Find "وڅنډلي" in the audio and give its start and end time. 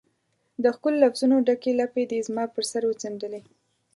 2.87-3.41